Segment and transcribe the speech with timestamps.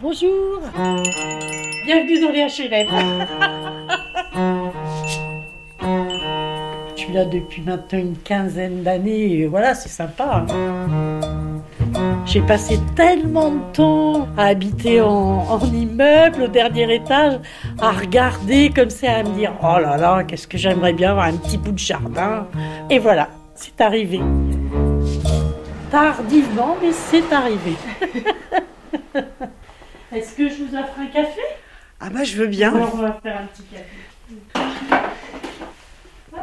[0.00, 0.60] Bonjour
[1.86, 2.54] Bienvenue dans les Je
[6.96, 10.44] suis là depuis maintenant une quinzaine d'années, et voilà, c'est sympa.
[10.48, 11.20] hein.
[12.26, 17.38] J'ai passé tellement de temps à habiter en, en immeuble au dernier étage,
[17.80, 21.26] à regarder comme ça, à me dire Oh là là, qu'est-ce que j'aimerais bien avoir
[21.26, 22.46] un petit bout de jardin.
[22.90, 24.20] Et voilà, c'est arrivé.
[25.94, 27.74] Tardivement, mais c'est arrivé.
[30.12, 31.40] Est-ce que je vous offre un café?
[32.00, 32.74] Ah bah je veux bien.
[32.74, 33.84] Alors, on va faire un petit café.
[36.32, 36.40] Hop.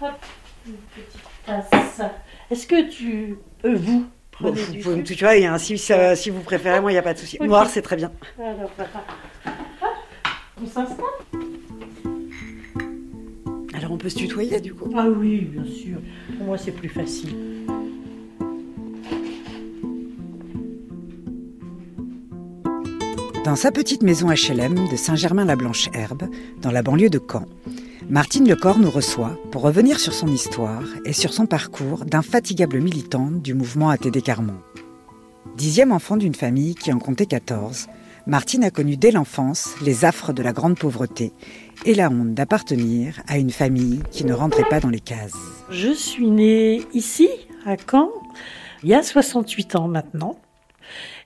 [0.00, 0.10] Hop.
[0.66, 2.00] Une petite tasse.
[2.50, 3.36] Est-ce que tu.
[3.64, 4.06] euh, vous
[4.40, 7.02] Bon, vous pouvez me tutoyer, hein, si, ça- si vous préférez, moi il n'y a
[7.02, 7.38] pas de souci.
[7.40, 8.10] Noir, c'est très bien.
[8.36, 8.68] Alors.
[8.80, 9.88] Hop.
[10.60, 11.06] On s'installe
[13.74, 14.92] Alors on peut se tutoyer du coup?
[14.96, 15.98] Ah oui, bien sûr.
[16.36, 17.36] Pour moi, c'est plus facile.
[23.44, 27.46] Dans sa petite maison HLM de Saint-Germain-la-Blanche-Herbe, dans la banlieue de Caen,
[28.08, 33.42] Martine Lecor nous reçoit pour revenir sur son histoire et sur son parcours d'infatigable militante
[33.42, 34.60] du mouvement ATD Carmont.
[35.56, 37.88] Dixième enfant d'une famille qui en comptait 14,
[38.28, 41.32] Martine a connu dès l'enfance les affres de la grande pauvreté
[41.84, 45.32] et la honte d'appartenir à une famille qui ne rentrait pas dans les cases.
[45.68, 47.28] Je suis née ici,
[47.66, 48.08] à Caen,
[48.84, 50.38] il y a 68 ans maintenant.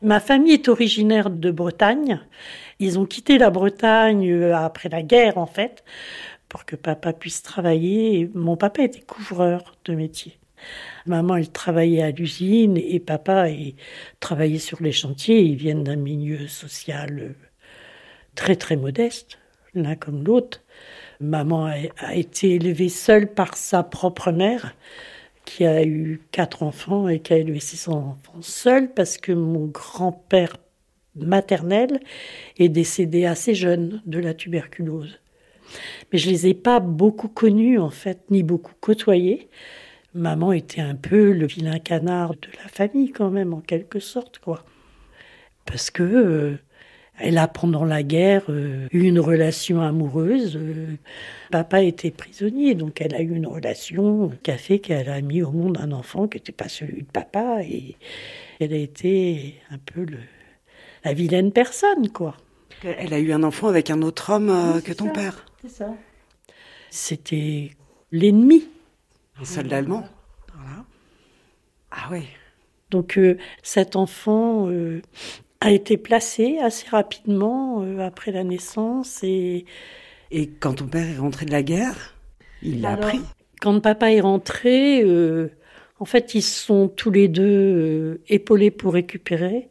[0.02, 2.20] Ma famille est originaire de Bretagne.
[2.78, 5.84] Ils ont quitté la Bretagne euh, après la guerre, en fait,
[6.48, 8.30] pour que papa puisse travailler.
[8.34, 10.38] Mon papa était couvreur de métier.
[11.06, 13.74] Maman, elle travaillait à l'usine et papa il
[14.20, 15.40] travaillait sur les chantiers.
[15.40, 17.34] Ils viennent d'un milieu social euh,
[18.34, 19.38] très très modeste,
[19.74, 20.62] l'un comme l'autre.
[21.20, 24.74] Maman a été élevée seule par sa propre mère,
[25.46, 29.66] qui a eu quatre enfants et qui a élevé ses enfants seule parce que mon
[29.66, 30.58] grand-père
[31.14, 32.00] maternel
[32.58, 35.18] est décédé assez jeune de la tuberculose.
[36.12, 39.48] Mais je les ai pas beaucoup connus en fait, ni beaucoup côtoyés.
[40.14, 44.38] Maman était un peu le vilain canard de la famille quand même, en quelque sorte,
[44.38, 44.64] quoi.
[45.66, 46.58] Parce que euh,
[47.18, 50.56] elle a pendant la guerre euh, eu une relation amoureuse.
[50.56, 50.96] euh,
[51.50, 55.42] papa était prisonnier, donc elle a eu une relation qui a fait qu'elle a mis
[55.42, 57.96] au monde un enfant qui n'était pas celui de papa et
[58.60, 60.18] elle a été un peu le,
[61.04, 62.36] la vilaine personne, quoi.
[62.84, 65.12] Elle a eu un enfant avec un autre homme euh, Oui, que ton ça.
[65.12, 65.94] père, C'est ça.
[66.90, 67.70] C'était
[68.12, 68.68] l'ennemi.
[69.40, 70.04] un soldat allemand.
[70.54, 70.84] Voilà.
[71.90, 72.24] Ah oui.
[72.90, 75.02] Donc euh, cet enfant euh,
[75.66, 79.64] a été placé assez rapidement euh, après la naissance et
[80.30, 82.14] Et quand ton père est rentré de la guerre,
[82.62, 83.20] il l'a appris?
[83.60, 85.50] Quand papa est rentré, euh,
[85.98, 89.68] en fait, ils sont tous les deux euh, épaulés pour récupérer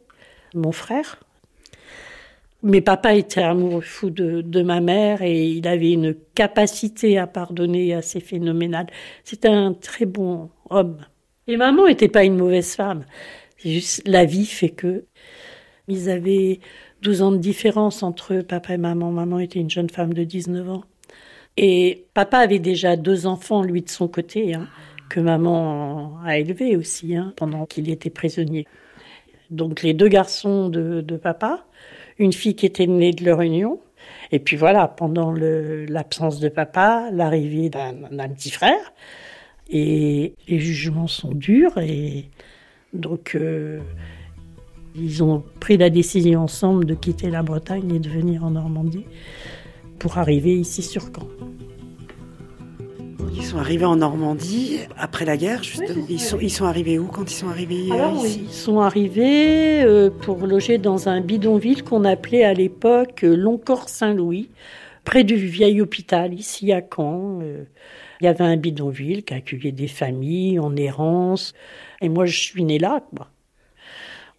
[0.54, 1.20] mon frère.
[2.62, 7.26] Mais papa était amoureux fou de, de ma mère et il avait une capacité à
[7.26, 8.86] pardonner assez phénoménale.
[9.24, 10.98] C'était un très bon homme.
[11.46, 13.04] Et maman n'était pas une mauvaise femme.
[13.58, 15.04] Juste la vie fait que.
[15.88, 16.60] Ils avaient
[17.02, 19.12] 12 ans de différence entre papa et maman.
[19.12, 20.84] Maman était une jeune femme de 19 ans.
[21.56, 24.68] Et papa avait déjà deux enfants, lui, de son côté, hein,
[25.08, 28.66] que maman a élevés aussi, hein, pendant qu'il était prisonnier.
[29.50, 31.64] Donc les deux garçons de, de papa,
[32.18, 33.80] une fille qui était née de leur union,
[34.32, 38.92] et puis voilà, pendant l'absence de papa, l'arrivée d'un d'un petit frère,
[39.70, 42.28] et les jugements sont durs, et
[42.92, 43.80] donc euh,
[44.98, 49.04] ils ont pris la décision ensemble de quitter la Bretagne et de venir en Normandie
[49.98, 51.28] pour arriver ici sur Caen.
[53.34, 56.04] Ils sont arrivés en Normandie après la guerre, justement.
[56.08, 56.46] ils, sont, oui.
[56.46, 60.10] ils sont arrivés où quand ils sont arrivés euh, Alors ici ils sont arrivés euh,
[60.10, 64.50] pour loger dans un bidonville qu'on appelait à l'époque euh, Longcorps-Saint-Louis,
[65.04, 67.40] près du vieil hôpital, ici à Caen.
[67.42, 67.64] Euh,
[68.20, 71.52] Il y avait un bidonville qui accueillait des familles en errance.
[72.00, 73.28] Et moi, je suis née là, quoi.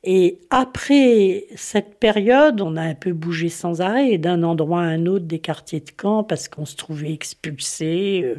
[0.03, 5.05] Et après cette période, on a un peu bougé sans arrêt d'un endroit à un
[5.05, 8.35] autre des quartiers de Caen parce qu'on se trouvait expulsés euh,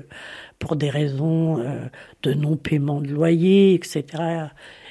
[0.58, 1.86] pour des raisons euh,
[2.22, 4.04] de non-paiement de loyer, etc.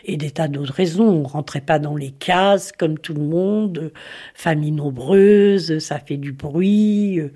[0.05, 1.07] Et des tas d'autres raisons.
[1.07, 3.91] On rentrait pas dans les cases comme tout le monde.
[4.35, 7.19] Famille nombreuse, ça fait du bruit.
[7.19, 7.29] euh.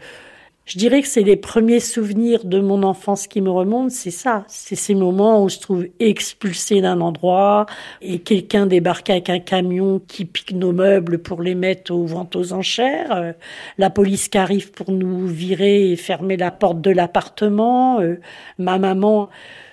[0.72, 4.46] Je dirais que c'est les premiers souvenirs de mon enfance qui me remontent, c'est ça.
[4.48, 7.66] C'est ces moments où je trouve expulsé d'un endroit
[8.02, 12.38] et quelqu'un débarque avec un camion qui pique nos meubles pour les mettre aux ventes
[12.38, 13.12] aux enchères.
[13.12, 13.34] euh,
[13.78, 18.00] la police qui arrive pour nous virer et fermer la porte de l'appartement.
[18.00, 18.22] euh,
[18.58, 19.28] ma maman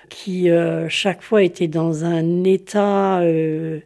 [0.09, 3.79] qui euh, chaque fois était dans un état euh,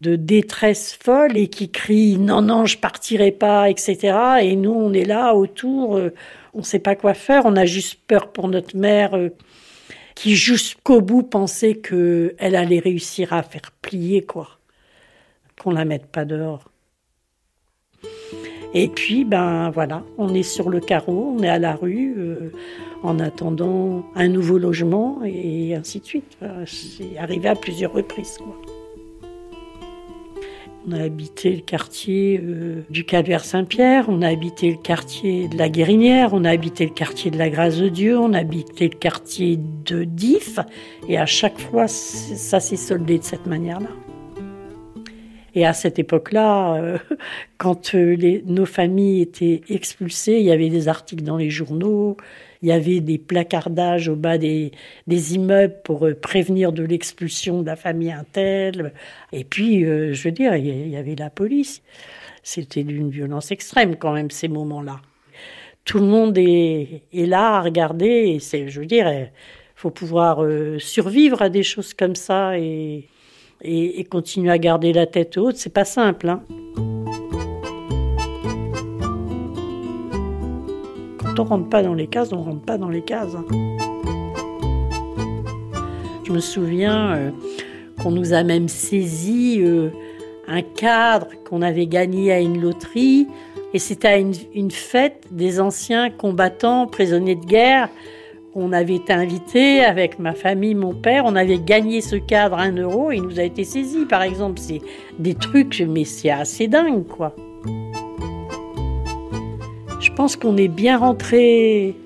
[0.00, 4.92] de détresse folle et qui crie non non je partirai pas etc et nous on
[4.94, 6.14] est là autour euh,
[6.54, 7.42] on sait pas quoi faire.
[7.44, 9.30] On a juste peur pour notre mère euh,
[10.14, 14.48] qui jusqu'au bout pensait que elle allait réussir à faire plier quoi
[15.60, 16.70] qu'on la mette pas dehors.
[18.72, 22.52] Et puis ben voilà on est sur le carreau on est à la rue euh,
[23.02, 26.38] en attendant un nouveau logement et ainsi de suite.
[26.66, 28.79] C'est arrivé à plusieurs reprises quoi.
[30.86, 35.58] On a habité le quartier euh, du Calvaire Saint-Pierre, on a habité le quartier de
[35.58, 38.88] la Guérinière, on a habité le quartier de la Grâce de Dieu, on a habité
[38.88, 40.58] le quartier de Dif,
[41.06, 43.90] et à chaque fois, ça s'est soldé de cette manière-là.
[45.54, 46.98] Et à cette époque-là, euh,
[47.58, 52.16] quand euh, nos familles étaient expulsées, il y avait des articles dans les journaux,
[52.62, 54.72] il y avait des placardages au bas des,
[55.06, 58.92] des immeubles pour euh, prévenir de l'expulsion de la famille Intel.
[59.32, 61.82] Et puis, euh, je veux dire, il y avait la police.
[62.42, 65.00] C'était d'une violence extrême quand même ces moments-là.
[65.84, 68.38] Tout le monde est, là à regarder.
[68.40, 69.30] C'est, je veux dire, il
[69.74, 73.08] faut pouvoir euh, survivre à des choses comme ça et,
[73.62, 75.56] et, et continuer à garder la tête haute.
[75.56, 76.28] C'est pas simple.
[76.28, 76.99] Hein.
[81.36, 83.36] Quand on rentre pas dans les cases, on rentre pas dans les cases.
[86.24, 87.30] Je me souviens euh,
[88.02, 89.90] qu'on nous a même saisi euh,
[90.48, 93.28] un cadre qu'on avait gagné à une loterie.
[93.72, 97.88] Et c'était à une, une, fête des anciens combattants, prisonniers de guerre.
[98.56, 101.24] On avait été invités avec ma famille, mon père.
[101.26, 103.12] On avait gagné ce cadre à un euro.
[103.12, 104.58] Et il nous a été saisi, par exemple.
[104.58, 104.80] C'est
[105.20, 107.36] des trucs, mais c'est assez dingue, quoi.
[110.20, 111.96] Pense qu'on est bien rentré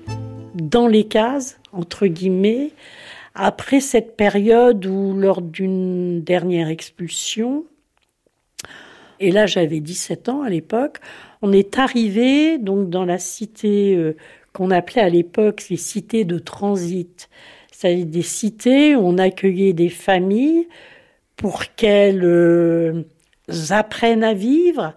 [0.53, 2.71] dans les cases, entre guillemets,
[3.33, 7.65] après cette période où, lors d'une dernière expulsion,
[9.19, 10.99] et là j'avais 17 ans à l'époque,
[11.41, 14.15] on est arrivé donc dans la cité euh,
[14.53, 17.27] qu'on appelait à l'époque les cités de transit.
[17.69, 20.69] C'est-à-dire des cités où on accueillait des familles
[21.35, 23.03] pour qu'elles euh,
[23.71, 24.93] apprennent à vivre,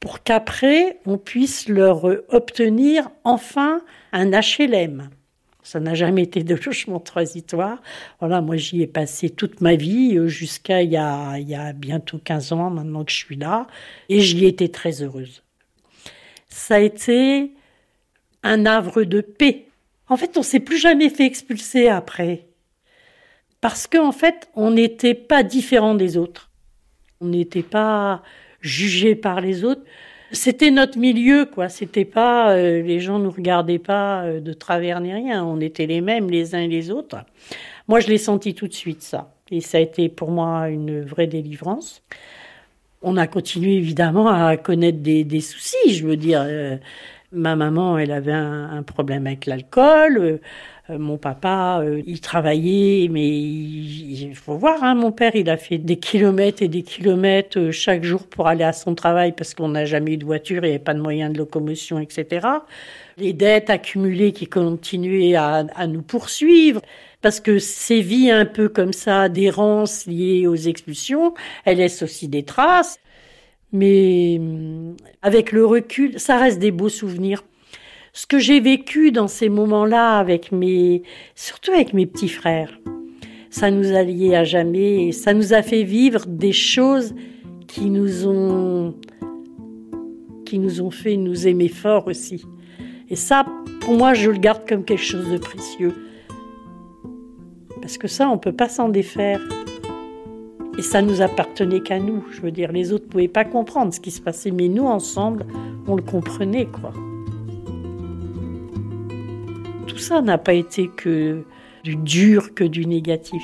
[0.00, 2.04] pour qu'après on puisse leur
[2.34, 3.82] obtenir enfin
[4.12, 5.10] un HLM.
[5.62, 7.80] Ça n'a jamais été de logement transitoire.
[8.18, 12.52] Voilà, moi j'y ai passé toute ma vie jusqu'à il, il, y a bientôt 15
[12.52, 13.66] ans maintenant que je suis là
[14.08, 15.42] et j'y étais très heureuse.
[16.48, 17.52] Ça a été
[18.42, 19.66] un havre de paix.
[20.08, 22.46] En fait, on s'est plus jamais fait expulser après.
[23.60, 26.50] Parce qu'en en fait, on n'était pas différent des autres.
[27.20, 28.22] On n'était pas
[28.60, 29.82] jugé par les autres.
[30.32, 31.68] C'était notre milieu, quoi.
[31.68, 35.44] C'était pas, euh, les gens nous regardaient pas euh, de travers ni rien.
[35.44, 37.16] On était les mêmes les uns et les autres.
[37.88, 39.34] Moi, je l'ai senti tout de suite, ça.
[39.50, 42.02] Et ça a été pour moi une vraie délivrance.
[43.02, 45.94] On a continué évidemment à connaître des, des soucis.
[45.94, 46.76] Je veux dire, euh,
[47.32, 50.40] ma maman, elle avait un, problème avec l'alcool.
[50.90, 55.56] Euh, mon papa, euh, il travaillait, mais il, faut voir, hein, mon père, il a
[55.56, 59.54] fait des kilomètres et des kilomètres euh, chaque jour pour aller à son travail parce
[59.54, 62.46] qu'on n'a jamais eu de voiture, il n'y avait pas de moyens de locomotion, etc.
[63.18, 66.80] Les dettes accumulées qui continuaient à, à nous poursuivre
[67.22, 71.34] parce que ces vies un peu comme ça, d'errance liées aux expulsions,
[71.64, 72.98] elles laissent aussi des traces.
[73.72, 77.42] Mais hum, avec le recul, ça reste des beaux souvenirs
[78.12, 81.02] ce que j'ai vécu dans ces moments-là avec mes,
[81.34, 82.78] surtout avec mes petits frères.
[83.50, 87.14] Ça nous a liés à jamais et ça nous a fait vivre des choses
[87.66, 88.94] qui nous ont,
[90.44, 92.44] qui nous ont fait nous aimer fort aussi.
[93.08, 93.44] Et ça,
[93.80, 95.94] pour moi, je le garde comme quelque chose de précieux.
[97.80, 99.40] Parce que ça, on peut pas s'en défaire.
[100.80, 102.24] Et ça nous appartenait qu'à nous.
[102.32, 105.46] Je veux dire, les autres pouvaient pas comprendre ce qui se passait, mais nous, ensemble,
[105.86, 106.92] on le comprenait, quoi
[110.00, 111.44] ça n'a pas été que
[111.84, 113.42] du dur, que du négatif.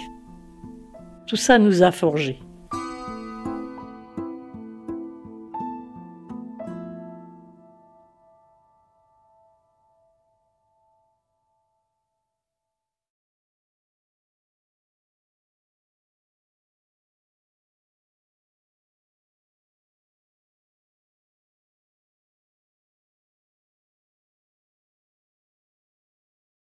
[1.27, 2.41] Tout ça nous a forgés.